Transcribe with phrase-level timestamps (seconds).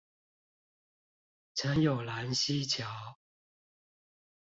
[1.53, 2.89] 陳有蘭溪橋